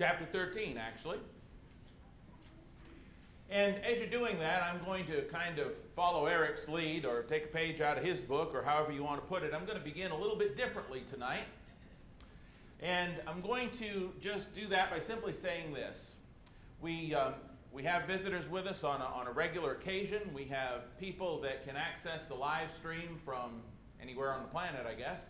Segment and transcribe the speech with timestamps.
[0.00, 1.18] chapter 13, actually.
[3.50, 7.44] And as you're doing that, I'm going to kind of follow Eric's lead or take
[7.44, 9.52] a page out of his book or however you want to put it.
[9.52, 11.44] I'm going to begin a little bit differently tonight.
[12.80, 16.12] And I'm going to just do that by simply saying this.
[16.80, 17.34] We, um,
[17.70, 20.22] we have visitors with us on a, on a regular occasion.
[20.34, 23.60] We have people that can access the live stream from
[24.00, 25.26] anywhere on the planet, I guess.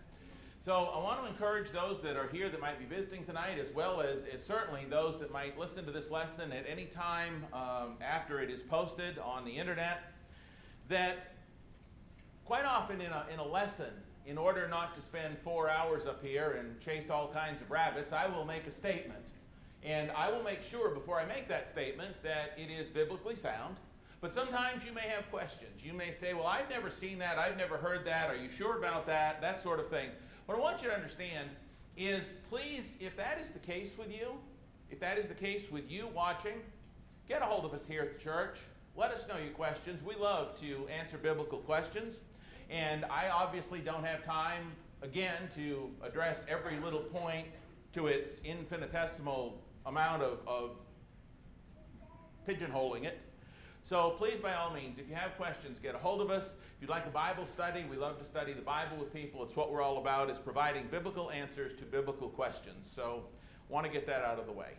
[0.62, 3.74] So I want to encourage those that are here that might be visiting tonight, as
[3.74, 7.94] well as, as certainly those that might listen to this lesson at any time um,
[8.02, 10.12] after it is posted on the internet,
[10.90, 11.32] that
[12.44, 13.88] quite often in a, in a lesson,
[14.26, 18.12] in order not to spend four hours up here and chase all kinds of rabbits,
[18.12, 19.24] I will make a statement.
[19.82, 23.76] And I will make sure before I make that statement that it is biblically sound.
[24.20, 25.82] But sometimes you may have questions.
[25.82, 27.38] You may say, Well, I've never seen that.
[27.38, 28.28] I've never heard that.
[28.28, 29.40] Are you sure about that?
[29.40, 30.10] That sort of thing.
[30.50, 31.48] What I want you to understand
[31.96, 34.32] is please, if that is the case with you,
[34.90, 36.54] if that is the case with you watching,
[37.28, 38.58] get a hold of us here at the church.
[38.96, 40.02] Let us know your questions.
[40.02, 42.18] We love to answer biblical questions.
[42.68, 47.46] And I obviously don't have time, again, to address every little point
[47.92, 50.70] to its infinitesimal amount of, of
[52.44, 53.20] pigeonholing it.
[53.90, 56.44] So please, by all means, if you have questions, get a hold of us.
[56.44, 59.42] If you'd like a Bible study, we love to study the Bible with people.
[59.42, 62.88] It's what we're all about, is providing biblical answers to biblical questions.
[62.94, 63.24] So
[63.68, 64.74] want to get that out of the way.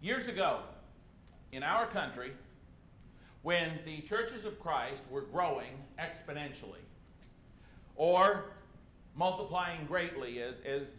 [0.00, 0.60] Years ago,
[1.50, 2.30] in our country,
[3.42, 6.86] when the churches of Christ were growing exponentially,
[7.96, 8.52] or
[9.16, 10.94] multiplying greatly, as, as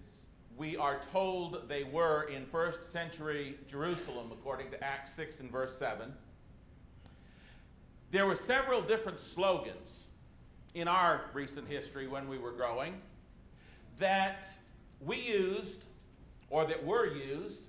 [0.59, 5.75] we are told they were in first century Jerusalem, according to Acts 6 and verse
[5.77, 6.13] 7.
[8.11, 10.03] There were several different slogans
[10.73, 12.95] in our recent history when we were growing
[13.99, 14.47] that
[14.99, 15.85] we used
[16.49, 17.61] or that were used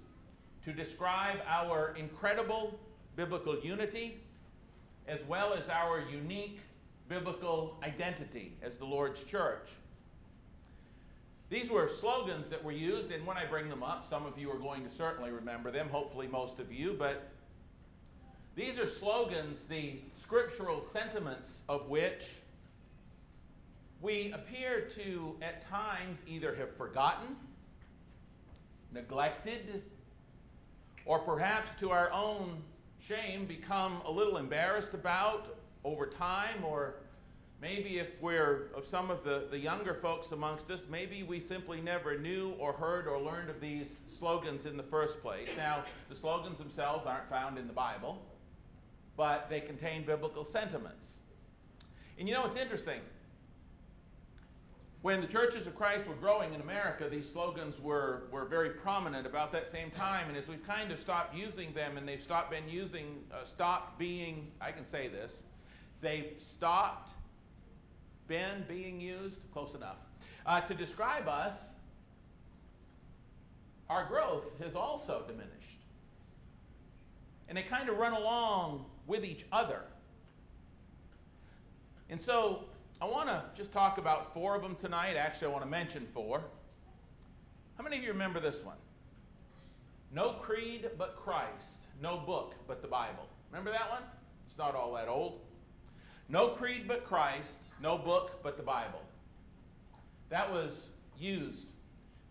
[0.64, 2.78] to describe our incredible
[3.14, 4.20] biblical unity
[5.06, 6.58] as well as our unique
[7.08, 9.68] biblical identity as the Lord's church.
[11.50, 14.48] These were slogans that were used, and when I bring them up, some of you
[14.52, 17.28] are going to certainly remember them, hopefully, most of you, but
[18.54, 22.36] these are slogans, the scriptural sentiments of which
[24.00, 27.34] we appear to, at times, either have forgotten,
[28.92, 29.82] neglected,
[31.04, 32.62] or perhaps to our own
[33.00, 36.94] shame become a little embarrassed about over time or
[37.60, 41.82] Maybe if we're of some of the, the younger folks amongst us, maybe we simply
[41.82, 45.50] never knew or heard or learned of these slogans in the first place.
[45.58, 48.22] Now, the slogans themselves aren't found in the Bible,
[49.14, 51.16] but they contain biblical sentiments.
[52.18, 53.00] And you know, it's interesting.
[55.02, 59.26] When the churches of Christ were growing in America, these slogans were, were very prominent
[59.26, 60.28] about that same time.
[60.28, 63.98] And as we've kind of stopped using them and they've stopped been using, uh, stopped
[63.98, 65.40] being, I can say this,
[66.00, 67.12] they've stopped
[68.30, 69.96] been being used, close enough,
[70.46, 71.54] uh, to describe us,
[73.90, 75.80] our growth has also diminished.
[77.48, 79.82] And they kind of run along with each other.
[82.08, 82.66] And so
[83.02, 85.16] I want to just talk about four of them tonight.
[85.16, 86.44] Actually, I want to mention four.
[87.76, 88.76] How many of you remember this one?
[90.14, 93.26] No creed but Christ, no book but the Bible.
[93.50, 94.02] Remember that one?
[94.48, 95.40] It's not all that old.
[96.30, 99.02] No creed but Christ, no book but the Bible.
[100.28, 100.76] That was
[101.18, 101.66] used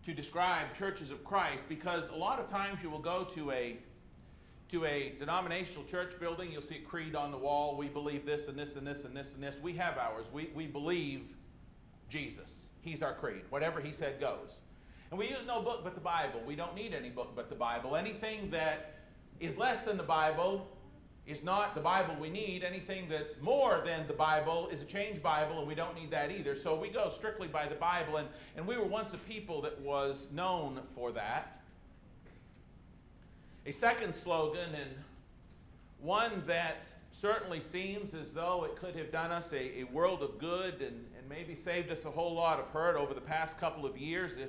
[0.06, 3.76] to describe churches of Christ because a lot of times you will go to a
[4.70, 7.76] to a denominational church building, you'll see a creed on the wall.
[7.76, 9.56] We believe this and this and this and this and this.
[9.60, 10.26] We have ours.
[10.32, 11.22] We, we believe
[12.08, 12.66] Jesus.
[12.80, 13.42] He's our creed.
[13.50, 14.58] Whatever he said goes.
[15.10, 16.40] And we use no book but the Bible.
[16.46, 17.96] We don't need any book but the Bible.
[17.96, 18.94] Anything that
[19.40, 20.68] is less than the Bible
[21.26, 22.64] is not the Bible we need.
[22.64, 26.30] Anything that's more than the Bible is a changed Bible, and we don't need that
[26.30, 26.56] either.
[26.56, 29.80] So we go strictly by the Bible, and, and we were once a people that
[29.80, 31.60] was known for that.
[33.66, 34.90] A second slogan, and
[36.00, 40.38] one that certainly seems as though it could have done us a, a world of
[40.38, 43.84] good and, and maybe saved us a whole lot of hurt over the past couple
[43.84, 44.48] of years if,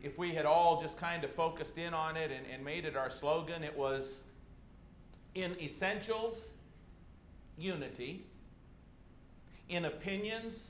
[0.00, 2.96] if we had all just kind of focused in on it and, and made it
[2.96, 3.64] our slogan.
[3.64, 4.18] It was
[5.34, 6.48] in essentials,
[7.56, 8.24] unity.
[9.68, 10.68] In opinions,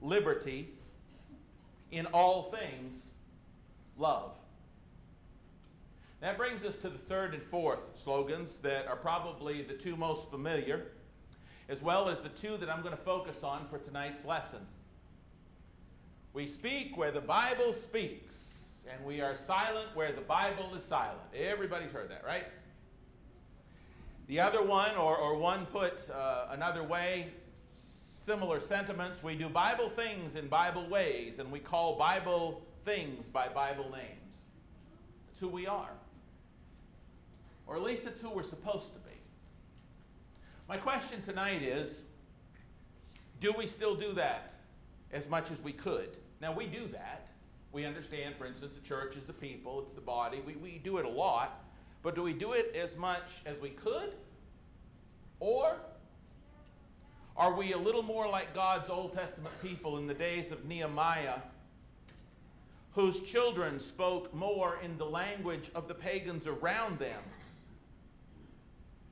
[0.00, 0.68] liberty.
[1.90, 3.02] In all things,
[3.96, 4.32] love.
[6.20, 10.30] That brings us to the third and fourth slogans that are probably the two most
[10.30, 10.86] familiar,
[11.68, 14.60] as well as the two that I'm going to focus on for tonight's lesson.
[16.32, 18.34] We speak where the Bible speaks,
[18.90, 21.20] and we are silent where the Bible is silent.
[21.34, 22.44] Everybody's heard that, right?
[24.28, 27.28] The other one, or, or one put uh, another way,
[27.68, 29.22] similar sentiments.
[29.22, 34.46] We do Bible things in Bible ways, and we call Bible things by Bible names.
[35.30, 35.90] It's who we are.
[37.68, 39.16] Or at least it's who we're supposed to be.
[40.68, 42.02] My question tonight is
[43.40, 44.54] do we still do that
[45.12, 46.16] as much as we could?
[46.40, 47.28] Now, we do that.
[47.72, 50.42] We understand, for instance, the church is the people, it's the body.
[50.44, 51.62] We, we do it a lot.
[52.06, 54.12] But do we do it as much as we could?
[55.40, 55.74] Or
[57.36, 61.38] are we a little more like God's Old Testament people in the days of Nehemiah,
[62.92, 67.20] whose children spoke more in the language of the pagans around them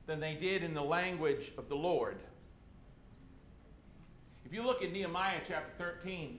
[0.07, 2.19] than they did in the language of the Lord?
[4.47, 6.39] If you look at Nehemiah chapter 13,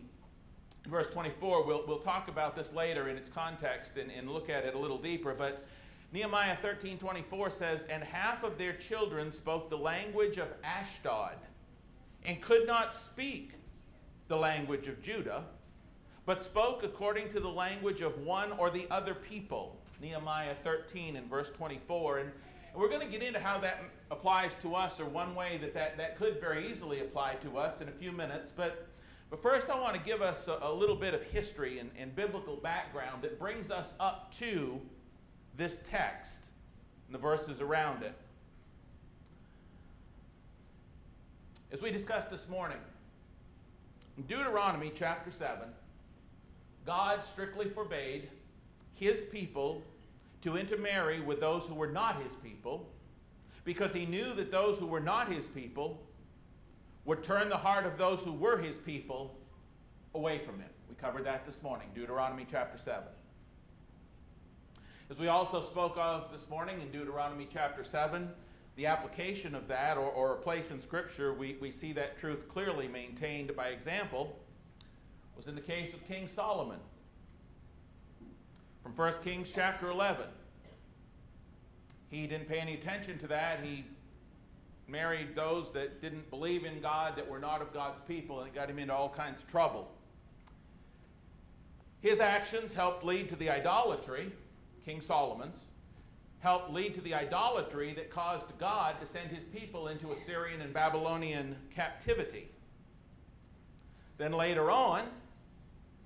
[0.87, 4.63] verse 24, we'll, we'll talk about this later in its context and, and look at
[4.63, 5.65] it a little deeper, but
[6.15, 11.35] Nehemiah 13 24 says, And half of their children spoke the language of Ashdod
[12.23, 13.51] and could not speak
[14.29, 15.43] the language of Judah,
[16.25, 19.77] but spoke according to the language of one or the other people.
[20.01, 22.19] Nehemiah 13 and verse 24.
[22.19, 22.31] And
[22.73, 25.97] we're going to get into how that applies to us, or one way that that,
[25.97, 28.53] that could very easily apply to us in a few minutes.
[28.55, 28.87] But,
[29.29, 32.15] but first, I want to give us a, a little bit of history and, and
[32.15, 34.79] biblical background that brings us up to
[35.57, 36.45] this text
[37.07, 38.13] and the verses around it.
[41.71, 42.77] As we discussed this morning,
[44.17, 45.67] in Deuteronomy chapter 7,
[46.85, 48.29] God strictly forbade
[48.93, 49.83] his people
[50.41, 52.87] to intermarry with those who were not his people
[53.63, 56.01] because he knew that those who were not his people
[57.05, 59.35] would turn the heart of those who were his people
[60.13, 60.69] away from him.
[60.87, 63.03] We covered that this morning, Deuteronomy chapter 7.
[65.11, 68.27] As we also spoke of this morning in Deuteronomy chapter 7,
[68.75, 72.49] the application of that, or, or a place in Scripture, we, we see that truth
[72.49, 74.39] clearly maintained by example,
[75.37, 76.79] was in the case of King Solomon.
[78.81, 80.25] From 1 Kings chapter 11.
[82.09, 83.59] He didn't pay any attention to that.
[83.63, 83.85] He
[84.87, 88.55] married those that didn't believe in God, that were not of God's people, and it
[88.55, 89.91] got him into all kinds of trouble.
[92.01, 94.31] His actions helped lead to the idolatry
[94.85, 95.57] King Solomon's,
[96.39, 100.71] helped lead to the idolatry that caused God to send his people into Assyrian and
[100.71, 102.49] Babylonian captivity.
[104.17, 105.05] Then later on,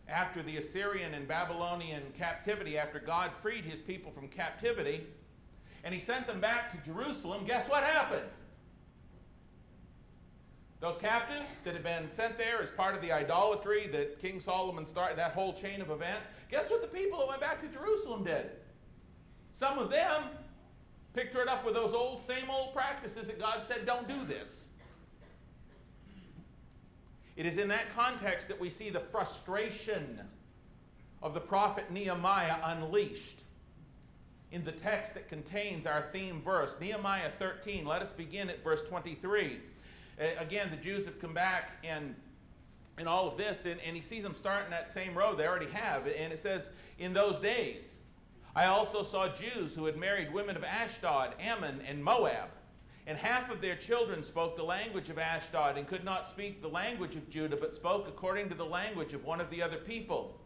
[0.07, 5.05] after the Assyrian and Babylonian captivity, after God freed his people from captivity,
[5.83, 8.25] and he sent them back to Jerusalem, guess what happened?
[10.79, 14.85] Those captives that had been sent there as part of the idolatry that King Solomon
[14.85, 18.23] started, that whole chain of events, guess what the people that went back to Jerusalem
[18.23, 18.51] did?
[19.54, 20.24] Some of them
[21.13, 24.66] picked right up with those old, same old practices that God said, don't do this.
[27.36, 30.19] It is in that context that we see the frustration
[31.22, 33.44] of the prophet Nehemiah unleashed
[34.51, 36.75] in the text that contains our theme verse.
[36.81, 39.60] Nehemiah 13, let us begin at verse 23.
[40.38, 42.16] Again, the Jews have come back and
[42.98, 45.69] in all of this, and, and he sees them starting that same road they already
[45.72, 46.06] have.
[46.07, 47.94] And it says, In those days,
[48.56, 52.50] I also saw Jews who had married women of Ashdod, Ammon, and Moab.
[53.08, 56.68] And half of their children spoke the language of Ashdod and could not speak the
[56.68, 60.39] language of Judah, but spoke according to the language of one of the other people.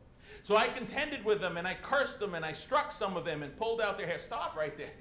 [0.43, 3.43] So I contended with them and I cursed them and I struck some of them
[3.43, 4.19] and pulled out their hair.
[4.19, 4.91] Stop right there.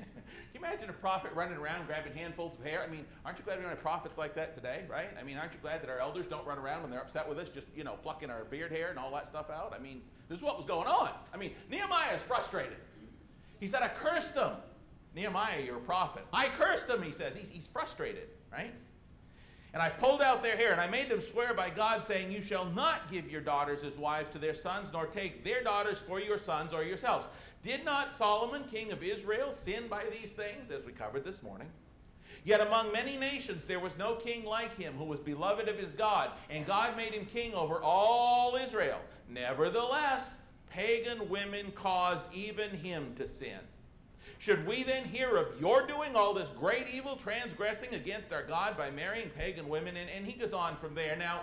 [0.52, 2.82] Can you imagine a prophet running around grabbing handfuls of hair?
[2.82, 5.08] I mean, aren't you glad we don't have prophets like that today, right?
[5.18, 7.38] I mean, aren't you glad that our elders don't run around when they're upset with
[7.38, 9.74] us, just, you know, plucking our beard hair and all that stuff out?
[9.76, 11.10] I mean, this is what was going on.
[11.34, 12.76] I mean, Nehemiah is frustrated.
[13.62, 14.54] He said, I cursed them.
[15.14, 16.24] Nehemiah, you're a prophet.
[16.32, 17.36] I cursed them, he says.
[17.36, 18.74] He's, he's frustrated, right?
[19.72, 22.42] And I pulled out their hair, and I made them swear by God, saying, You
[22.42, 26.18] shall not give your daughters as wives to their sons, nor take their daughters for
[26.18, 27.28] your sons or yourselves.
[27.62, 31.68] Did not Solomon, king of Israel, sin by these things, as we covered this morning?
[32.42, 35.92] Yet among many nations there was no king like him who was beloved of his
[35.92, 38.98] God, and God made him king over all Israel.
[39.28, 40.34] Nevertheless,
[40.74, 43.58] pagan women caused even him to sin.
[44.38, 48.76] Should we then hear of your doing all this great evil, transgressing against our God
[48.76, 49.96] by marrying pagan women?
[49.96, 51.14] And, and he goes on from there.
[51.16, 51.42] Now,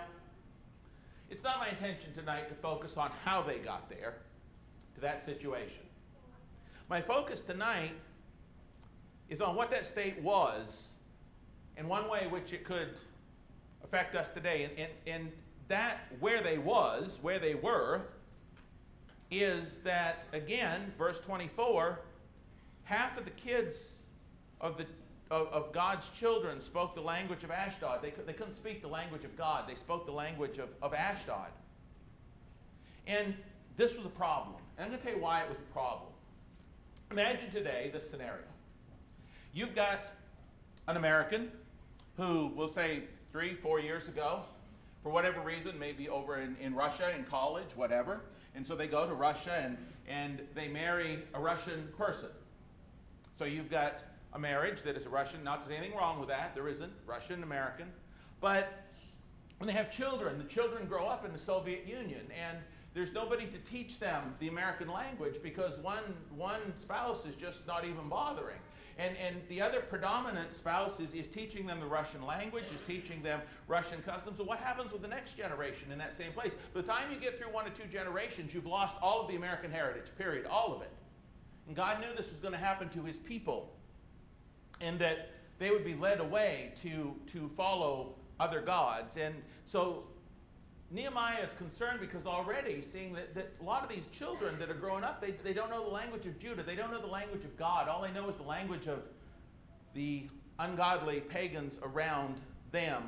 [1.30, 4.16] it's not my intention tonight to focus on how they got there,
[4.96, 5.84] to that situation.
[6.88, 7.94] My focus tonight
[9.28, 10.88] is on what that state was
[11.76, 12.98] and one way which it could
[13.84, 14.64] affect us today.
[14.64, 15.32] And, and, and
[15.68, 18.02] that where they was, where they were,
[19.30, 22.00] is that again, verse 24,
[22.84, 23.92] half of the kids
[24.60, 24.86] of the
[25.30, 28.02] of, of, God's children spoke the language of Ashdod.
[28.02, 29.68] They, they couldn't speak the language of God.
[29.68, 31.50] They spoke the language of, of Ashdod.
[33.06, 33.36] And
[33.76, 34.56] this was a problem.
[34.76, 36.10] And I'm going to tell you why it was a problem.
[37.12, 38.42] Imagine today this scenario.
[39.52, 40.00] You've got
[40.88, 41.52] an American
[42.16, 44.40] who, we'll say three, four years ago,
[45.02, 48.20] for whatever reason, maybe over in, in Russia, in college, whatever.
[48.54, 49.76] And so they go to Russia and,
[50.08, 52.28] and they marry a Russian person.
[53.38, 54.00] So you've got
[54.32, 57.86] a marriage that is Russian, not there's anything wrong with that, there isn't, Russian American.
[58.40, 58.72] But
[59.58, 62.58] when they have children, the children grow up in the Soviet Union and
[62.94, 67.84] there's nobody to teach them the American language because one, one spouse is just not
[67.84, 68.58] even bothering.
[68.98, 73.22] And, and the other predominant spouse is, is teaching them the Russian language, is teaching
[73.22, 74.38] them Russian customs.
[74.38, 76.54] So, what happens with the next generation in that same place?
[76.74, 79.36] By the time you get through one or two generations, you've lost all of the
[79.36, 80.90] American heritage, period, all of it.
[81.66, 83.72] And God knew this was going to happen to his people,
[84.80, 89.16] and that they would be led away to, to follow other gods.
[89.16, 89.34] And
[89.66, 90.04] so
[90.92, 94.74] Nehemiah is concerned because already seeing that, that a lot of these children that are
[94.74, 96.64] growing up, they, they don't know the language of Judah.
[96.64, 97.88] They don't know the language of God.
[97.88, 98.98] All they know is the language of
[99.94, 100.24] the
[100.58, 102.36] ungodly pagans around
[102.72, 103.04] them.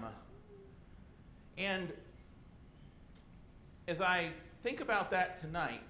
[1.58, 1.92] And
[3.88, 4.30] as I
[4.62, 5.82] think about that tonight,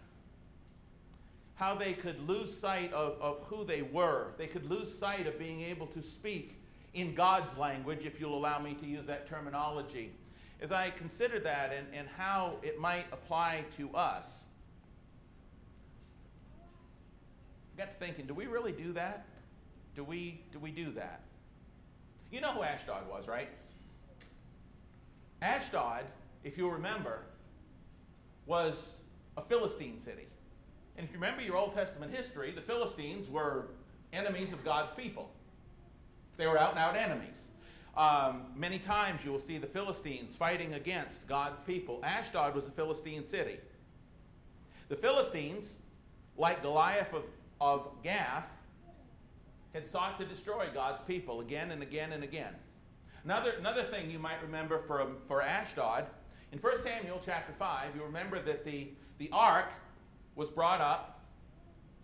[1.56, 5.38] how they could lose sight of, of who they were, they could lose sight of
[5.38, 6.58] being able to speak
[6.94, 10.12] in God's language, if you'll allow me to use that terminology
[10.62, 14.42] as I consider that and, and how it might apply to us,
[17.74, 19.26] I got to thinking, do we really do that?
[19.96, 21.20] Do we, do we do that?
[22.30, 23.48] You know who Ashdod was, right?
[25.42, 26.04] Ashdod,
[26.44, 27.24] if you'll remember,
[28.46, 28.94] was
[29.36, 30.26] a Philistine city.
[30.96, 33.66] And if you remember your Old Testament history, the Philistines were
[34.12, 35.30] enemies of God's people.
[36.36, 37.36] They were out and out enemies.
[37.96, 42.00] Um, many times you will see the Philistines fighting against God's people.
[42.02, 43.58] Ashdod was a Philistine city.
[44.88, 45.74] The Philistines,
[46.38, 47.24] like Goliath of,
[47.60, 48.48] of Gath,
[49.74, 52.54] had sought to destroy God's people again and again and again.
[53.24, 56.06] Another, another thing you might remember for, for Ashdod,
[56.50, 59.68] in 1 Samuel chapter 5, you remember that the, the ark
[60.34, 61.20] was brought up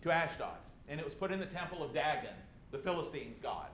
[0.02, 0.56] to Ashdod,
[0.88, 2.34] and it was put in the temple of Dagon,
[2.70, 3.68] the Philistines' god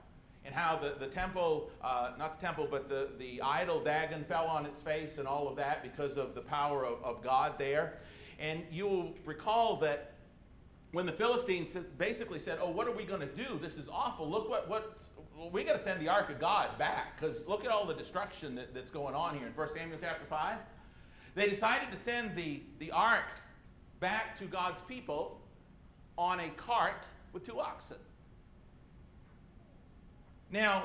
[0.45, 4.47] and how the, the temple, uh, not the temple, but the, the idol Dagon fell
[4.47, 7.99] on its face and all of that because of the power of, of God there.
[8.39, 10.13] And you will recall that
[10.93, 13.59] when the Philistines basically said, Oh, what are we going to do?
[13.61, 14.29] This is awful.
[14.29, 14.99] Look what, what
[15.51, 18.55] we got to send the ark of God back because look at all the destruction
[18.55, 20.59] that, that's going on here in 1 Samuel chapter 5.
[21.35, 23.25] They decided to send the, the ark
[23.99, 25.41] back to God's people
[26.17, 27.97] on a cart with two oxen.
[30.55, 30.85] Now,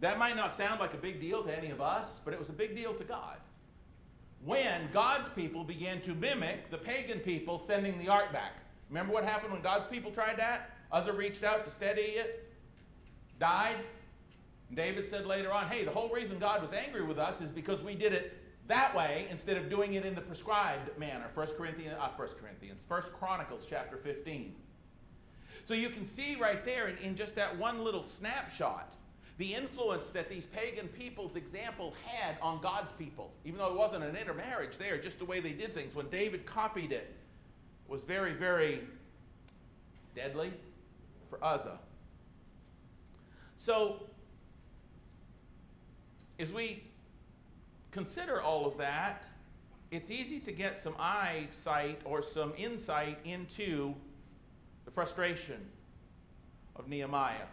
[0.00, 2.50] that might not sound like a big deal to any of us, but it was
[2.50, 3.38] a big deal to God.
[4.44, 8.52] When God's people began to mimic the pagan people sending the ark back.
[8.90, 10.72] Remember what happened when God's people tried that?
[10.92, 12.52] Uzzah reached out to steady it,
[13.40, 13.78] died.
[14.74, 17.80] David said later on, hey, the whole reason God was angry with us is because
[17.80, 18.36] we did it
[18.68, 21.30] that way instead of doing it in the prescribed manner.
[21.32, 24.54] 1 Corinthians, uh, 1 Corinthians, 1 Chronicles chapter 15.
[25.64, 28.94] So you can see right there in, in just that one little snapshot
[29.36, 33.32] the influence that these pagan people's example had on God's people.
[33.44, 35.94] Even though it wasn't an intermarriage there, just the way they did things.
[35.94, 37.12] When David copied it,
[37.88, 38.80] was very, very
[40.14, 40.52] deadly
[41.28, 41.78] for Uzzah.
[43.58, 44.04] So,
[46.38, 46.84] as we
[47.90, 49.24] consider all of that,
[49.90, 53.94] it's easy to get some eyesight or some insight into
[54.84, 55.60] the frustration
[56.76, 57.46] of Nehemiah.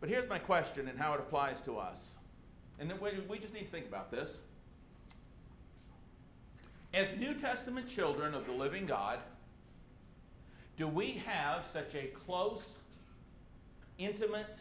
[0.00, 2.10] But here's my question and how it applies to us.
[2.78, 2.92] And
[3.28, 4.38] we just need to think about this.
[6.94, 9.18] As New Testament children of the living God,
[10.76, 12.62] do we have such a close,
[13.98, 14.56] intimate,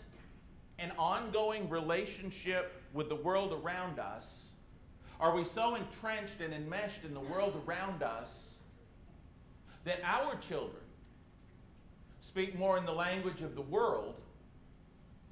[0.79, 4.45] and ongoing relationship with the world around us?
[5.19, 8.46] Are we so entrenched and enmeshed in the world around us
[9.87, 10.83] that our children
[12.19, 14.21] speak more in the language of the world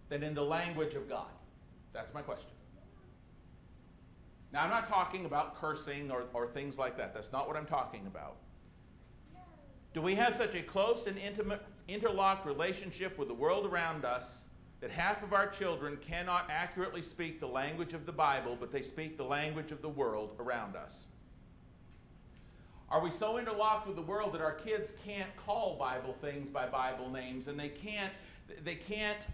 [0.10, 1.28] than in the language of God?
[1.94, 2.50] That's my question.
[4.54, 7.14] Now, I'm not talking about cursing or, or things like that.
[7.14, 8.38] That's not what I'm talking about.
[9.94, 14.42] Do we have such a close and intimate, interlocked relationship with the world around us
[14.82, 18.82] that half of our children cannot accurately speak the language of the Bible, but they
[18.82, 21.06] speak the language of the world around us?
[22.96, 26.66] Are we so interlocked with the world that our kids can't call Bible things by
[26.66, 28.14] Bible names and they can't,
[28.64, 29.28] they can't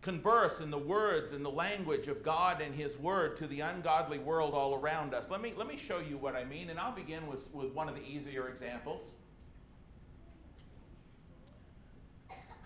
[0.00, 4.18] converse in the words and the language of God and His Word to the ungodly
[4.18, 5.30] world all around us?
[5.30, 7.88] Let me, let me show you what I mean, and I'll begin with, with one
[7.88, 9.04] of the easier examples.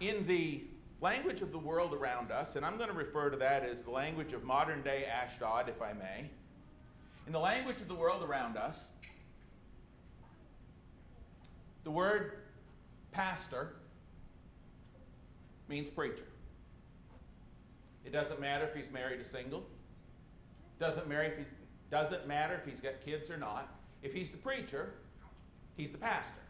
[0.00, 0.64] In the
[1.02, 3.90] language of the world around us, and I'm going to refer to that as the
[3.90, 6.30] language of modern day Ashdod, if I may.
[7.26, 8.86] In the language of the world around us,
[11.86, 12.32] the word
[13.12, 13.76] pastor
[15.68, 16.26] means preacher.
[18.04, 19.62] It doesn't matter if he's married or single.
[20.80, 21.44] Doesn't matter if he
[21.88, 23.72] doesn't matter if he's got kids or not.
[24.02, 24.94] If he's the preacher,
[25.76, 26.40] he's the pastor.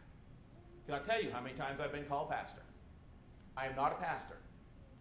[0.86, 2.62] Can I tell you how many times I've been called pastor?
[3.58, 4.38] I am not a pastor.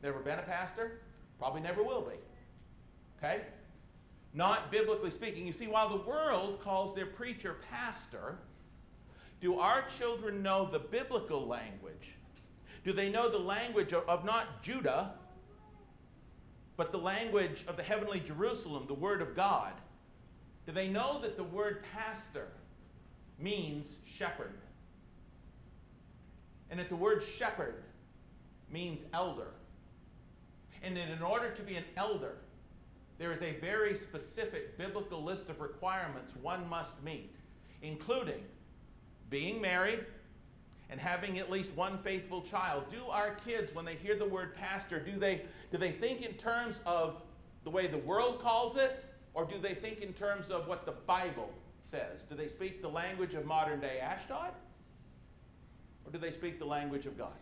[0.03, 0.99] Never been a pastor.
[1.39, 2.17] Probably never will be.
[3.17, 3.43] Okay?
[4.33, 5.47] Not biblically speaking.
[5.47, 8.39] You see, while the world calls their preacher pastor,
[9.45, 12.15] do our children know the biblical language?
[12.83, 15.11] Do they know the language of, of not Judah,
[16.77, 19.73] but the language of the heavenly Jerusalem, the Word of God?
[20.65, 22.47] Do they know that the word pastor
[23.37, 24.55] means shepherd?
[26.71, 27.83] And that the word shepherd
[28.71, 29.51] means elder?
[30.81, 32.37] And that in order to be an elder,
[33.19, 37.35] there is a very specific biblical list of requirements one must meet,
[37.83, 38.41] including
[39.29, 40.05] being married,
[40.89, 42.83] and having at least one faithful child.
[42.91, 45.41] Do our kids, when they hear the word pastor, do they,
[45.71, 47.21] do they think in terms of
[47.63, 49.03] the way the world calls it,
[49.33, 51.49] or do they think in terms of what the Bible
[51.83, 52.23] says?
[52.23, 54.51] Do they speak the language of modern day Ashdod,
[56.05, 57.33] or do they speak the language of God?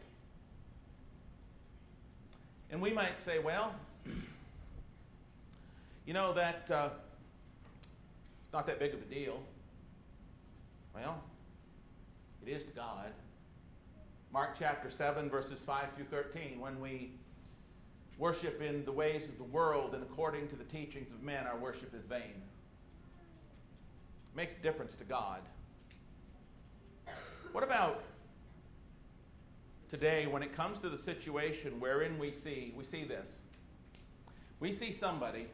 [2.72, 3.75] And we might say, well,
[6.08, 6.90] you know, that uh,
[8.46, 9.40] it's not that big of a deal.
[10.96, 11.22] Well,
[12.46, 13.12] it is to God.
[14.34, 16.60] Mark chapter 7, verses 5 through 13.
[16.60, 17.12] When we
[18.18, 21.58] worship in the ways of the world and according to the teachings of men, our
[21.58, 22.42] worship is vain.
[24.32, 25.40] It makes a difference to God.
[27.53, 28.03] What about
[29.90, 33.27] today when it comes to the situation wherein we see we see this?
[34.60, 35.48] We see somebody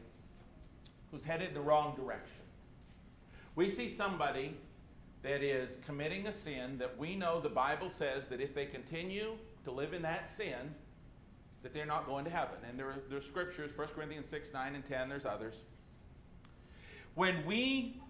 [1.10, 2.42] who's headed the wrong direction.
[3.54, 4.56] We see somebody
[5.22, 9.36] that is committing a sin that we know the Bible says that if they continue
[9.64, 10.74] to live in that sin,
[11.62, 12.56] that they're not going to heaven.
[12.68, 15.56] And there are, there are scriptures, 1 Corinthians 6, 9, and 10, there's others.
[17.14, 18.00] When we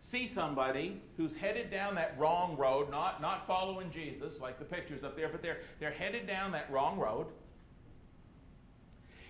[0.00, 5.04] see somebody who's headed down that wrong road, not, not following Jesus, like the pictures
[5.04, 7.26] up there, but they're, they're headed down that wrong road,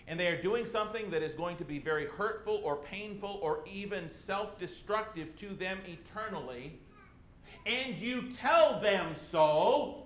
[0.07, 3.65] and they are doing something that is going to be very hurtful or painful or
[3.67, 6.79] even self destructive to them eternally,
[7.67, 10.05] and you tell them so,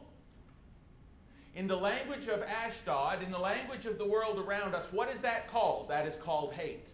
[1.54, 5.20] in the language of Ashdod, in the language of the world around us, what is
[5.20, 5.88] that called?
[5.90, 6.88] That is called hate.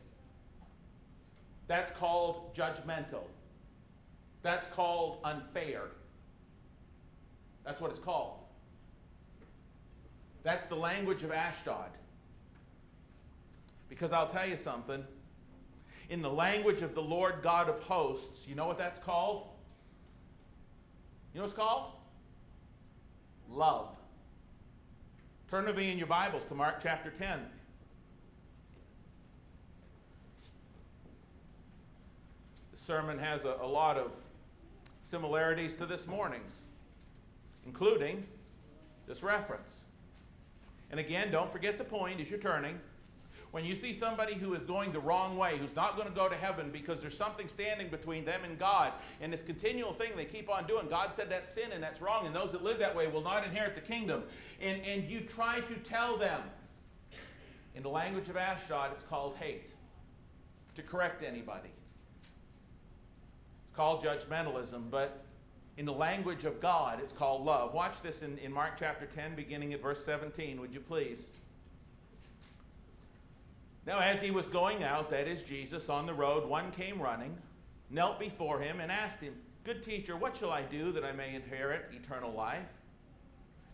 [1.69, 3.25] That's called judgmental.
[4.43, 5.83] That's called unfair.
[7.65, 8.39] That's what it's called.
[10.43, 11.91] That's the language of Ashdod.
[13.89, 15.05] Because I'll tell you something.
[16.09, 19.49] In the language of the Lord God of hosts, you know what that's called?
[21.37, 21.93] You know what it's called?
[23.51, 23.89] Love.
[25.51, 27.41] Turn to me in your Bibles to Mark chapter 10.
[32.73, 34.13] The sermon has a, a lot of
[35.03, 36.61] similarities to this morning's,
[37.67, 38.27] including
[39.07, 39.75] this reference.
[40.91, 42.81] And again, don't forget the point as you're turning.
[43.57, 46.29] When you see somebody who is going the wrong way, who's not going to go
[46.29, 48.93] to heaven because there's something standing between them and God,
[49.23, 52.27] and this continual thing they keep on doing, God said that's sin and that's wrong,
[52.27, 54.25] and those that live that way will not inherit the kingdom.
[54.61, 56.43] And, and you try to tell them,
[57.75, 59.73] in the language of Ashdod, it's called hate,
[60.75, 61.71] to correct anybody.
[62.21, 65.25] It's called judgmentalism, but
[65.79, 67.73] in the language of God, it's called love.
[67.73, 71.29] Watch this in, in Mark chapter 10, beginning at verse 17, would you please?
[73.87, 77.37] Now, as he was going out, that is Jesus, on the road, one came running,
[77.89, 81.35] knelt before him, and asked him, Good teacher, what shall I do that I may
[81.35, 82.67] inherit eternal life?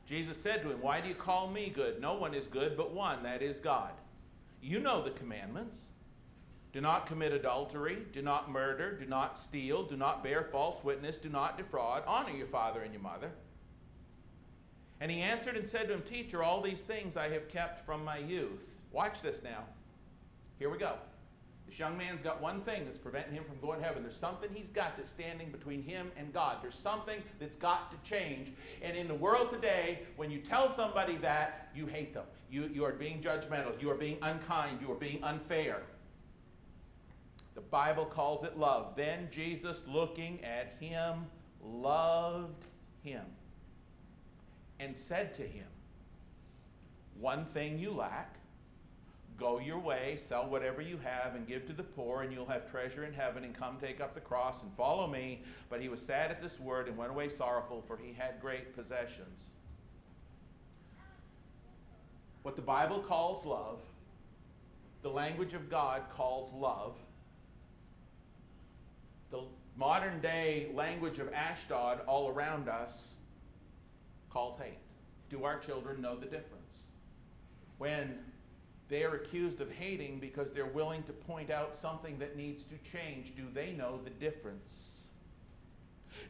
[0.07, 2.01] Jesus said to him, Why do you call me good?
[2.01, 3.93] No one is good but one, that is God.
[4.61, 5.79] You know the commandments.
[6.73, 11.19] Do not commit adultery, do not murder, do not steal, do not bear false witness,
[11.19, 13.31] do not defraud, honor your father and your mother.
[15.01, 18.05] And he answered and said to him, Teacher, all these things I have kept from
[18.05, 18.79] my youth.
[18.93, 19.65] Watch this now.
[20.63, 20.95] Here we go.
[21.67, 24.05] This young man's got one thing that's preventing him from going to heaven.
[24.05, 26.59] There's something he's got that's standing between him and God.
[26.63, 28.53] There's something that's got to change.
[28.81, 32.27] And in the world today, when you tell somebody that, you hate them.
[32.49, 33.83] You, you are being judgmental.
[33.83, 34.79] You are being unkind.
[34.81, 35.83] You are being unfair.
[37.57, 38.95] The Bible calls it love.
[38.95, 41.27] Then Jesus, looking at him,
[41.61, 42.67] loved
[43.03, 43.25] him
[44.79, 45.67] and said to him,
[47.19, 48.37] One thing you lack
[49.43, 52.71] Go your way, sell whatever you have, and give to the poor, and you'll have
[52.71, 55.43] treasure in heaven, and come take up the cross and follow me.
[55.69, 58.77] But he was sad at this word and went away sorrowful, for he had great
[58.77, 59.41] possessions.
[62.45, 63.81] What the Bible calls love,
[65.03, 66.95] the language of God calls love,
[69.33, 69.43] the
[69.77, 73.09] modern day language of Ashdod all around us
[74.31, 74.79] calls hate.
[75.31, 76.85] Do our children know the difference?
[77.79, 78.21] When
[78.93, 82.77] they are accused of hating because they're willing to point out something that needs to
[82.91, 83.35] change.
[83.35, 84.99] Do they know the difference?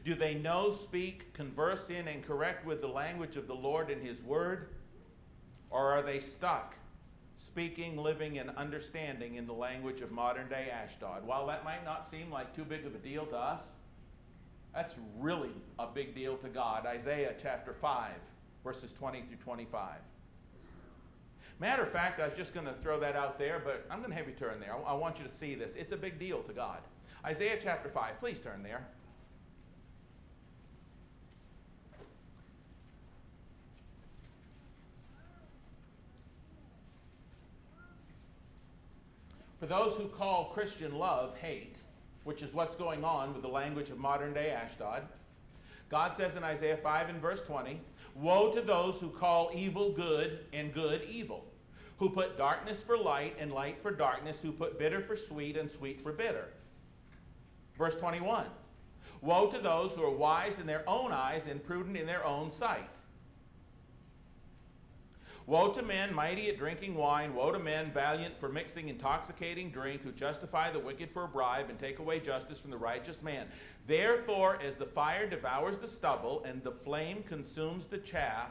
[0.04, 4.00] Do they know, speak, converse in, and correct with the language of the Lord and
[4.00, 4.68] His Word?
[5.70, 6.76] Or are they stuck
[7.36, 11.26] speaking, living, and understanding in the language of modern day Ashdod?
[11.26, 13.62] While that might not seem like too big of a deal to us,
[14.72, 16.86] that's really a big deal to God.
[16.86, 18.12] Isaiah chapter 5,
[18.62, 19.96] verses 20 through 25.
[21.58, 24.10] Matter of fact, I was just going to throw that out there, but I'm going
[24.10, 24.74] to have you turn there.
[24.86, 25.76] I, want you to see this.
[25.76, 26.78] It's a big deal to God.
[27.24, 28.18] Isaiah chapter 5.
[28.18, 28.84] Please turn there.
[39.60, 41.76] For those who call Christian love hate,
[42.24, 45.02] which is what's going on with the language of modern day Ashdod,
[45.88, 47.80] God says in Isaiah 5 and verse 20,
[48.14, 51.46] Woe to those who call evil good and good evil,
[51.98, 55.70] who put darkness for light and light for darkness, who put bitter for sweet and
[55.70, 56.48] sweet for bitter.
[57.78, 58.46] Verse 21
[59.22, 62.50] Woe to those who are wise in their own eyes and prudent in their own
[62.50, 62.88] sight.
[65.46, 70.02] Woe to men mighty at drinking wine, woe to men valiant for mixing intoxicating drink,
[70.02, 73.48] who justify the wicked for a bribe and take away justice from the righteous man.
[73.86, 78.50] Therefore, as the fire devours the stubble and the flame consumes the chaff,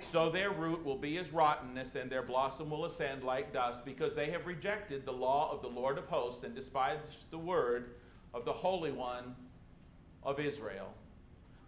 [0.00, 4.16] so their root will be as rottenness, and their blossom will ascend like dust, because
[4.16, 7.94] they have rejected the law of the Lord of hosts and despised the word
[8.34, 9.36] of the Holy One
[10.24, 10.92] of Israel.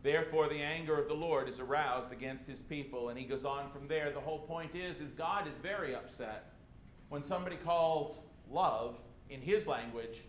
[0.05, 3.09] Therefore, the anger of the Lord is aroused against his people.
[3.09, 4.11] And he goes on from there.
[4.11, 6.53] The whole point is, is God is very upset
[7.09, 8.99] when somebody calls love
[9.31, 10.21] in his language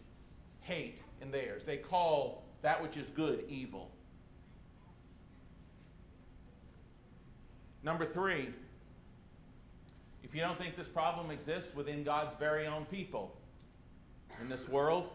[0.61, 1.63] hate in theirs.
[1.65, 3.91] They call that which is good evil.
[7.83, 8.47] Number three,
[10.23, 13.38] if you don't think this problem exists within God's very own people
[14.39, 15.09] in this world,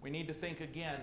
[0.00, 1.00] we need to think again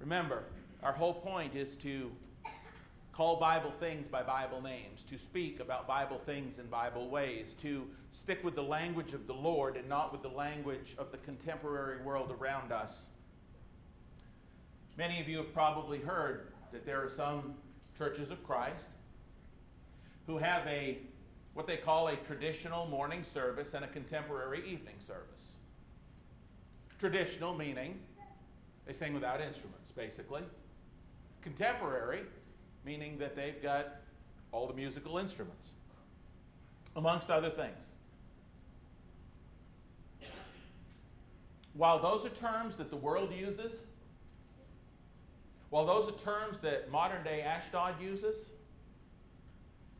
[0.00, 0.44] Remember,
[0.82, 2.10] our whole point is to
[3.12, 7.86] call Bible things by Bible names, to speak about Bible things in Bible ways, to
[8.12, 12.02] stick with the language of the Lord and not with the language of the contemporary
[12.02, 13.04] world around us.
[14.96, 17.54] Many of you have probably heard that there are some
[17.98, 18.86] churches of Christ
[20.26, 20.98] who have a
[21.52, 25.42] what they call a traditional morning service and a contemporary evening service.
[26.98, 27.98] Traditional meaning
[28.86, 30.42] they sing without instruments basically.
[31.42, 32.22] Contemporary,
[32.86, 33.96] meaning that they've got
[34.50, 35.68] all the musical instruments,
[36.96, 37.84] amongst other things.
[41.74, 43.80] While those are terms that the world uses,
[45.68, 48.38] while those are terms that modern day Ashdod uses,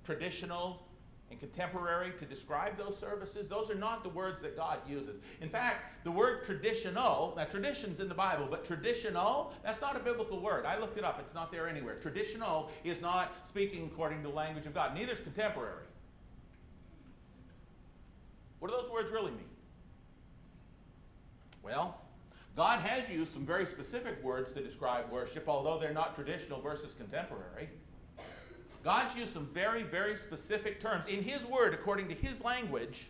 [0.04, 0.82] traditional,
[1.30, 5.18] and contemporary to describe those services, those are not the words that God uses.
[5.40, 10.00] In fact, the word traditional, now tradition's in the Bible, but traditional, that's not a
[10.00, 10.66] biblical word.
[10.66, 11.94] I looked it up, it's not there anywhere.
[11.94, 15.84] Traditional is not speaking according to the language of God, neither is contemporary.
[18.58, 19.44] What do those words really mean?
[21.62, 22.00] Well,
[22.56, 26.92] God has used some very specific words to describe worship, although they're not traditional versus
[26.92, 27.68] contemporary.
[28.82, 31.06] God's used some very, very specific terms.
[31.06, 33.08] In His Word, according to His language,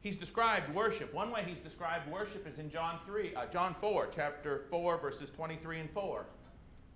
[0.00, 1.12] He's described worship.
[1.12, 5.30] One way He's described worship is in John 3, uh, John 4, chapter 4, verses
[5.30, 6.26] 23 and 4.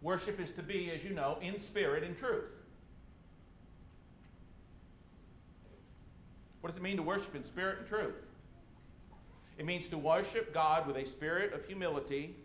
[0.01, 2.63] Worship is to be, as you know, in spirit and truth.
[6.61, 8.15] What does it mean to worship in spirit and truth?
[9.59, 12.37] It means to worship God with a spirit of humility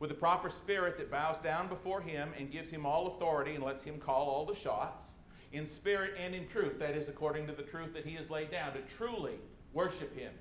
[0.00, 3.62] with a proper spirit that bows down before him and gives him all authority and
[3.62, 5.04] lets him call all the shots.
[5.52, 8.50] in spirit and in truth, that is, according to the truth that He has laid
[8.50, 9.34] down, to truly
[9.72, 10.32] worship Him.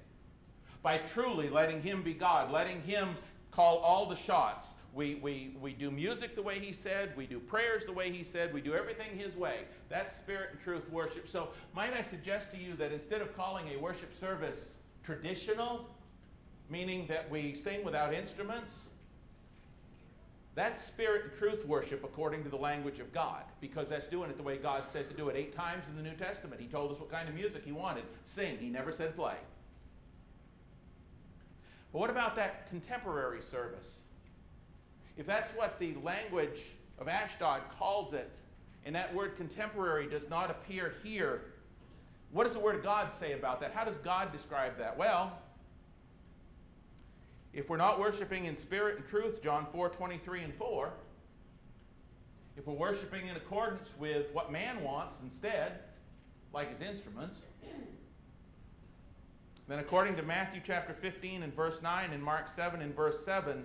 [0.83, 3.15] By truly letting Him be God, letting Him
[3.51, 4.67] call all the shots.
[4.93, 8.23] We, we, we do music the way He said, we do prayers the way He
[8.23, 9.61] said, we do everything His way.
[9.89, 11.27] That's spirit and truth worship.
[11.27, 15.89] So, might I suggest to you that instead of calling a worship service traditional,
[16.69, 18.77] meaning that we sing without instruments,
[20.55, 24.37] that's spirit and truth worship according to the language of God, because that's doing it
[24.37, 25.35] the way God said to do it.
[25.35, 28.03] Eight times in the New Testament, He told us what kind of music He wanted.
[28.23, 28.57] Sing.
[28.57, 29.35] He never said play.
[31.93, 33.87] But what about that contemporary service?
[35.17, 36.61] If that's what the language
[36.99, 38.37] of Ashdod calls it,
[38.85, 41.41] and that word contemporary does not appear here,
[42.31, 43.73] what does the Word of God say about that?
[43.73, 44.97] How does God describe that?
[44.97, 45.37] Well,
[47.53, 50.93] if we're not worshiping in spirit and truth, John 4 23 and 4,
[52.57, 55.79] if we're worshiping in accordance with what man wants instead,
[56.53, 57.39] like his instruments,
[59.67, 63.63] then according to Matthew chapter 15 and verse 9 and Mark 7 and verse 7,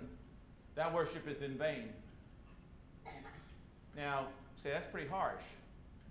[0.75, 1.89] that worship is in vain.
[3.95, 4.27] Now,
[4.61, 5.41] say that's pretty harsh.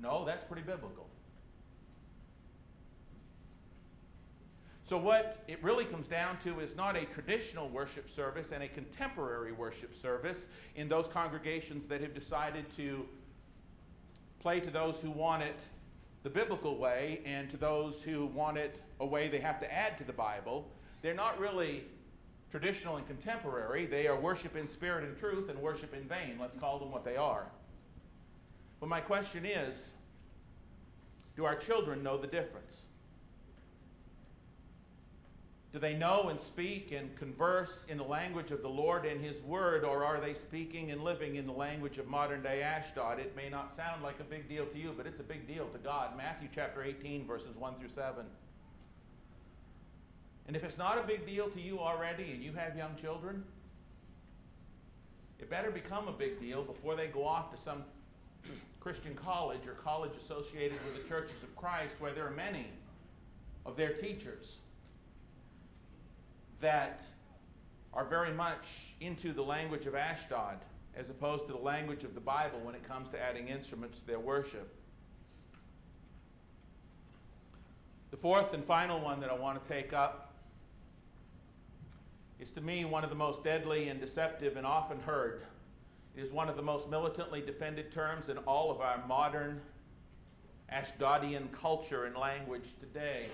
[0.00, 1.06] No, that's pretty biblical.
[4.94, 8.68] So, what it really comes down to is not a traditional worship service and a
[8.68, 13.04] contemporary worship service in those congregations that have decided to
[14.38, 15.66] play to those who want it
[16.22, 19.98] the biblical way and to those who want it a way they have to add
[19.98, 20.70] to the Bible.
[21.02, 21.82] They're not really
[22.52, 23.86] traditional and contemporary.
[23.86, 26.38] They are worship in spirit and truth and worship in vain.
[26.40, 27.48] Let's call them what they are.
[28.78, 29.90] But my question is
[31.34, 32.82] do our children know the difference?
[35.74, 39.42] Do they know and speak and converse in the language of the Lord and His
[39.42, 43.18] Word, or are they speaking and living in the language of modern day Ashdod?
[43.18, 45.66] It may not sound like a big deal to you, but it's a big deal
[45.66, 46.16] to God.
[46.16, 48.24] Matthew chapter 18, verses 1 through 7.
[50.46, 53.42] And if it's not a big deal to you already and you have young children,
[55.40, 57.82] it better become a big deal before they go off to some
[58.78, 62.68] Christian college or college associated with the churches of Christ where there are many
[63.66, 64.58] of their teachers
[66.60, 67.02] that
[67.92, 70.58] are very much into the language of Ashdod
[70.96, 74.06] as opposed to the language of the Bible when it comes to adding instruments to
[74.06, 74.74] their worship.
[78.10, 80.34] The fourth and final one that I want to take up
[82.38, 85.42] is to me one of the most deadly and deceptive and often heard.
[86.16, 89.60] It is one of the most militantly defended terms in all of our modern
[90.72, 93.26] Ashdodian culture and language today.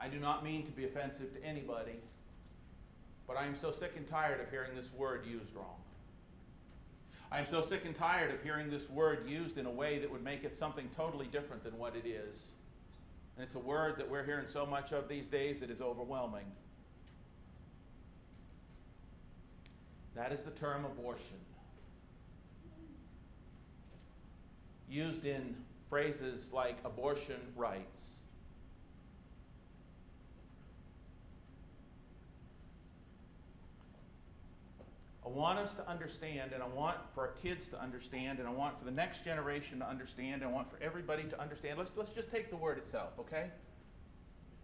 [0.00, 1.98] I do not mean to be offensive to anybody,
[3.26, 5.76] but I am so sick and tired of hearing this word used wrong.
[7.30, 10.10] I am so sick and tired of hearing this word used in a way that
[10.10, 12.38] would make it something totally different than what it is.
[13.36, 16.44] And it's a word that we're hearing so much of these days that is overwhelming.
[20.14, 21.40] That is the term abortion.
[24.88, 25.56] Used in
[25.88, 28.13] phrases like abortion rights
[35.24, 38.50] I want us to understand, and I want for our kids to understand, and I
[38.50, 41.78] want for the next generation to understand, and I want for everybody to understand.
[41.78, 43.46] Let's, let's just take the word itself, okay?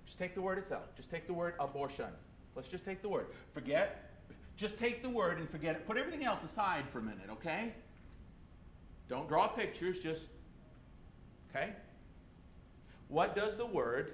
[0.05, 0.83] Just take the word itself.
[0.96, 2.11] Just take the word abortion.
[2.55, 3.29] Let's just take the word.
[3.55, 4.12] Forget,
[4.57, 5.87] just take the word and forget it.
[5.87, 7.73] Put everything else aside for a minute, okay?
[9.09, 10.25] Don't draw pictures, just,
[11.49, 11.70] okay?
[13.09, 14.12] What does the word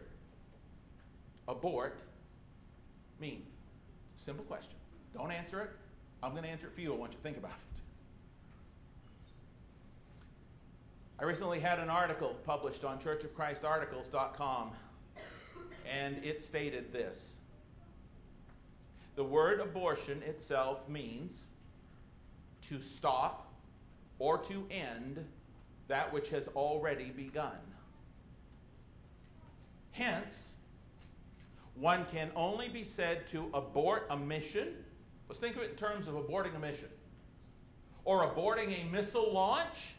[1.48, 2.02] abort
[3.18, 3.42] mean?
[4.14, 4.76] Simple question.
[5.12, 5.70] Don't answer it.
[6.22, 6.92] I'm going to answer it for you.
[6.92, 7.56] I want you to think about it.
[11.18, 14.70] I recently had an article published on churchofchristarticles.com,
[15.90, 17.36] and it stated this
[19.14, 21.38] The word abortion itself means
[22.68, 23.52] to stop
[24.18, 25.24] or to end
[25.88, 27.58] that which has already begun.
[29.92, 30.48] Hence,
[31.76, 34.74] one can only be said to abort a mission
[35.28, 36.88] Let's think of it in terms of aborting a mission
[38.04, 39.94] or aborting a missile launch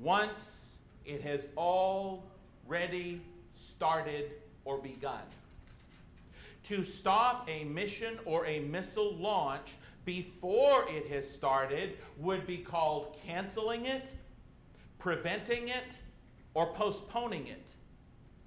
[0.00, 0.66] once
[1.04, 3.20] it has already
[3.54, 4.32] started
[4.64, 5.20] or begun.
[6.64, 13.16] To stop a mission or a missile launch before it has started would be called
[13.26, 14.12] canceling it,
[14.98, 15.98] preventing it,
[16.54, 17.70] or postponing it,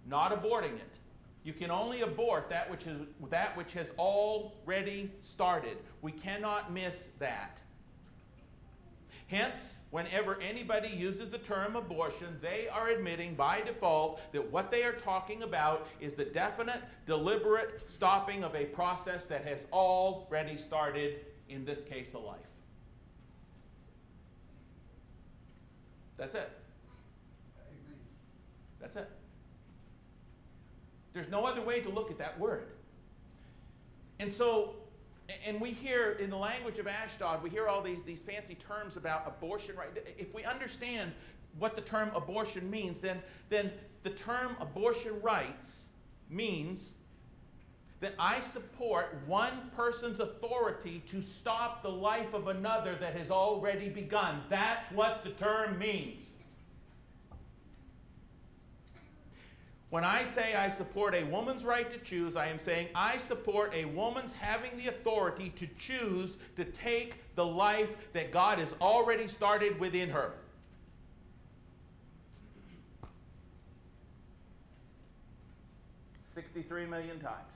[0.07, 0.97] not aborting it.
[1.43, 5.77] You can only abort that which, is, that which has already started.
[6.01, 7.61] We cannot miss that.
[9.25, 14.83] Hence, whenever anybody uses the term abortion, they are admitting by default that what they
[14.83, 21.25] are talking about is the definite, deliberate stopping of a process that has already started,
[21.49, 22.39] in this case, a life.
[26.17, 26.51] That's it.
[28.79, 29.09] That's it.
[31.13, 32.67] There's no other way to look at that word.
[34.19, 34.75] And so,
[35.45, 38.97] and we hear in the language of Ashdod, we hear all these, these fancy terms
[38.97, 39.89] about abortion right.
[40.17, 41.11] If we understand
[41.59, 43.71] what the term abortion means, then, then
[44.03, 45.81] the term abortion rights
[46.29, 46.93] means
[47.99, 53.89] that I support one person's authority to stop the life of another that has already
[53.89, 54.41] begun.
[54.49, 56.31] That's what the term means.
[59.91, 63.73] When I say I support a woman's right to choose, I am saying I support
[63.75, 69.27] a woman's having the authority to choose to take the life that God has already
[69.27, 70.31] started within her.
[76.35, 77.51] Sixty-three million times.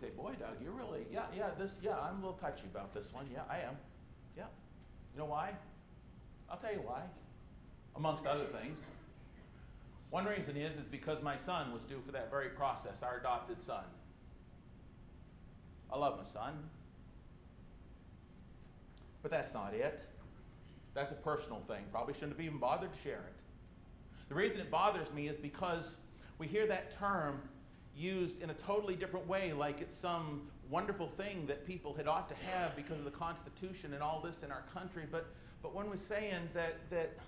[0.00, 3.06] say, boy, Doug, you're really, yeah, yeah, this, yeah, I'm a little touchy about this
[3.12, 3.26] one.
[3.32, 3.76] Yeah, I am.
[4.36, 4.44] Yeah.
[5.12, 5.52] You know why?
[6.50, 7.02] I'll tell you why,
[7.96, 8.78] amongst other things.
[10.10, 13.62] One reason is, is because my son was due for that very process, our adopted
[13.62, 13.84] son.
[15.92, 16.54] I love my son.
[19.20, 20.06] But that's not it.
[20.94, 21.84] That's a personal thing.
[21.92, 23.34] Probably shouldn't have even bothered to share it.
[24.30, 25.94] The reason it bothers me is because
[26.38, 27.42] we hear that term
[27.98, 32.28] used in a totally different way, like it's some wonderful thing that people had ought
[32.28, 35.04] to have because of the Constitution and all this in our country.
[35.10, 35.26] But,
[35.62, 37.18] but when we're saying that, that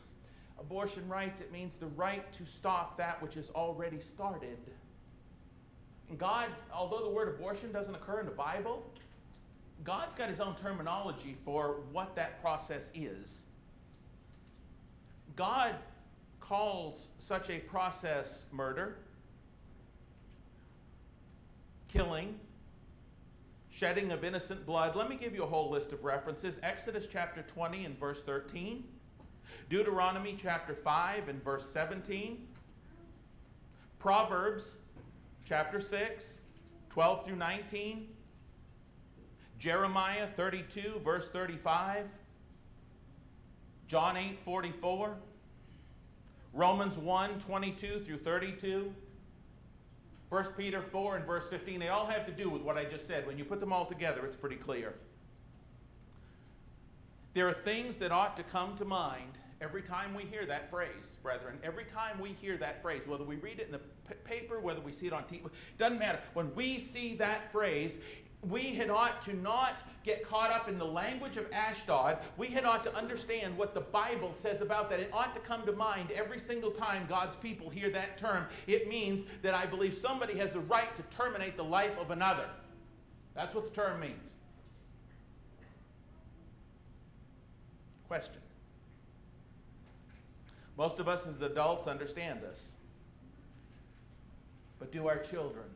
[0.58, 4.58] abortion rights, it means the right to stop that which has already started.
[6.08, 8.84] And God, although the word abortion doesn't occur in the Bible,
[9.82, 13.38] God's got his own terminology for what that process is.
[15.36, 15.74] God
[16.40, 18.96] calls such a process murder
[21.92, 22.38] killing,
[23.70, 24.94] shedding of innocent blood.
[24.94, 26.60] Let me give you a whole list of references.
[26.62, 28.84] Exodus chapter 20 and verse 13,
[29.68, 32.46] Deuteronomy chapter 5 and verse 17,
[33.98, 34.76] Proverbs
[35.44, 36.38] chapter 6,
[36.90, 38.08] 12 through 19,
[39.58, 42.06] Jeremiah 32, verse 35,
[43.88, 45.16] John 8, 44,
[46.52, 48.92] Romans 1, 22 through 32.
[50.30, 53.06] 1 Peter 4 and verse 15, they all have to do with what I just
[53.06, 53.26] said.
[53.26, 54.94] When you put them all together, it's pretty clear.
[57.34, 61.18] There are things that ought to come to mind every time we hear that phrase,
[61.22, 61.58] brethren.
[61.62, 64.92] Every time we hear that phrase, whether we read it in the paper, whether we
[64.92, 65.42] see it on TV,
[65.76, 66.20] doesn't matter.
[66.34, 67.98] When we see that phrase,
[68.48, 72.18] we had ought to not get caught up in the language of Ashdod.
[72.38, 75.00] We had ought to understand what the Bible says about that.
[75.00, 78.46] It ought to come to mind every single time God's people hear that term.
[78.66, 82.46] It means that I believe somebody has the right to terminate the life of another.
[83.34, 84.30] That's what the term means.
[88.08, 88.40] Question.
[90.78, 92.68] Most of us as adults understand this.
[94.78, 95.66] But do our children?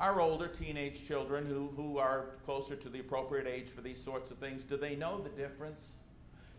[0.00, 4.30] Our older teenage children who, who are closer to the appropriate age for these sorts
[4.30, 5.88] of things, do they know the difference?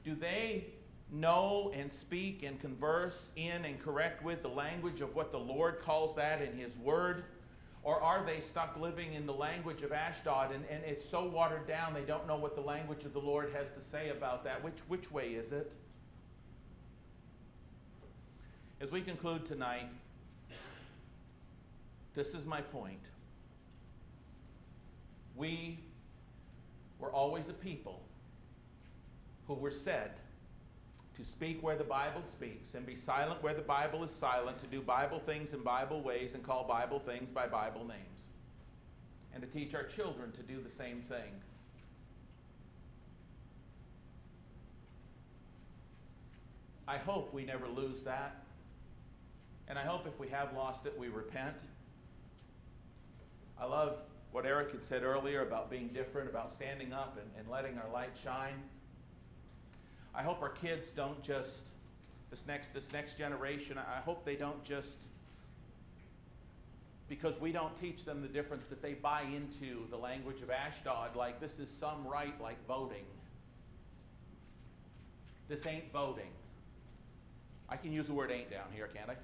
[0.03, 0.65] Do they
[1.11, 5.79] know and speak and converse in and correct with the language of what the Lord
[5.81, 7.23] calls that in His Word?
[7.83, 11.65] Or are they stuck living in the language of Ashdod and, and it's so watered
[11.65, 14.61] down they don't know what the language of the Lord has to say about that?
[14.61, 15.73] Which, which way is it?
[18.81, 19.89] As we conclude tonight,
[22.15, 22.99] this is my point.
[25.39, 25.79] We
[26.99, 28.01] were always a people
[29.47, 30.11] who were said
[31.15, 34.67] to speak where the Bible speaks and be silent where the Bible is silent, to
[34.67, 38.27] do Bible things in Bible ways and call Bible things by Bible names,
[39.33, 41.31] and to teach our children to do the same thing.
[46.85, 48.43] I hope we never lose that.
[49.69, 51.55] And I hope if we have lost it, we repent.
[53.57, 53.99] I love
[54.31, 57.91] what Eric had said earlier about being different, about standing up and, and letting our
[57.91, 58.53] light shine.
[60.13, 61.69] I hope our kids don't just,
[62.29, 64.97] this next, this next generation, I hope they don't just,
[67.07, 71.15] because we don't teach them the difference, that they buy into the language of Ashdod
[71.15, 73.05] like this is some right like voting.
[75.47, 76.29] This ain't voting.
[77.67, 79.15] I can use the word ain't down here, can't I?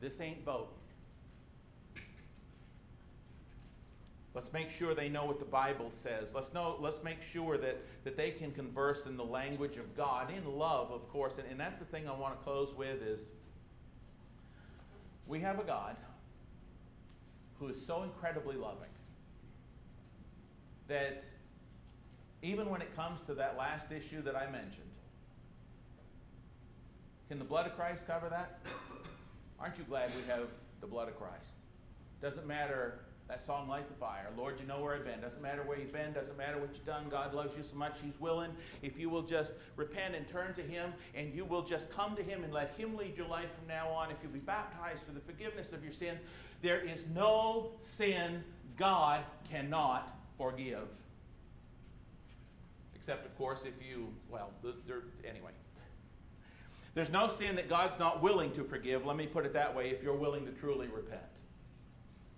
[0.00, 0.72] This ain't vote.
[4.36, 6.34] Let's make sure they know what the Bible says.
[6.34, 10.30] Let's know, let's make sure that, that they can converse in the language of God,
[10.30, 11.38] in love, of course.
[11.38, 13.30] And, and that's the thing I want to close with is
[15.26, 15.96] we have a God
[17.58, 18.90] who is so incredibly loving
[20.86, 21.24] that
[22.42, 24.82] even when it comes to that last issue that I mentioned,
[27.30, 28.58] can the blood of Christ cover that?
[29.58, 30.48] Aren't you glad we have
[30.82, 31.54] the blood of Christ?
[32.20, 34.28] Doesn't matter that song, Light the Fire.
[34.36, 35.20] Lord, you know where I've been.
[35.20, 36.12] Doesn't matter where you've been.
[36.12, 37.08] Doesn't matter what you've done.
[37.10, 37.98] God loves you so much.
[38.02, 38.52] He's willing.
[38.82, 42.22] If you will just repent and turn to Him, and you will just come to
[42.22, 45.12] Him and let Him lead your life from now on, if you'll be baptized for
[45.12, 46.20] the forgiveness of your sins,
[46.62, 48.44] there is no sin
[48.76, 50.88] God cannot forgive.
[52.94, 54.50] Except, of course, if you, well,
[54.86, 55.50] there, anyway.
[56.94, 59.04] There's no sin that God's not willing to forgive.
[59.04, 61.22] Let me put it that way if you're willing to truly repent.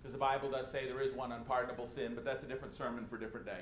[0.01, 3.05] Because the Bible does say there is one unpardonable sin, but that's a different sermon
[3.05, 3.61] for a different day.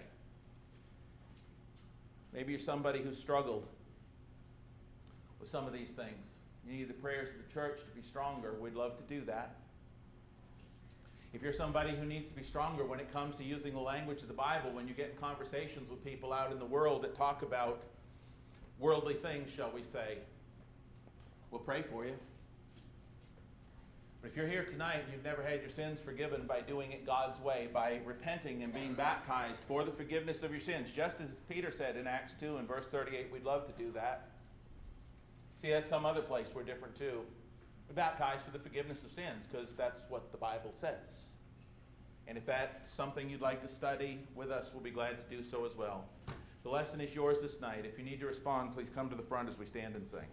[2.33, 3.67] Maybe you're somebody who struggled
[5.39, 6.27] with some of these things.
[6.65, 8.53] You need the prayers of the church to be stronger.
[8.59, 9.55] We'd love to do that.
[11.33, 14.21] If you're somebody who needs to be stronger when it comes to using the language
[14.21, 17.15] of the Bible, when you get in conversations with people out in the world that
[17.15, 17.83] talk about
[18.79, 20.17] worldly things, shall we say,
[21.51, 22.13] we'll pray for you.
[24.27, 27.05] But if you're here tonight and you've never had your sins forgiven by doing it
[27.05, 31.37] God's way, by repenting and being baptized for the forgiveness of your sins, just as
[31.47, 34.31] Peter said in Acts 2 and verse 38, we'd love to do that.
[35.61, 37.21] See, that's some other place we're different too.
[37.87, 41.29] We're baptized for the forgiveness of sins because that's what the Bible says.
[42.27, 45.41] And if that's something you'd like to study with us, we'll be glad to do
[45.41, 46.03] so as well.
[46.63, 47.85] The lesson is yours this night.
[47.85, 50.27] If you need to respond, please come to the front as we stand and sing.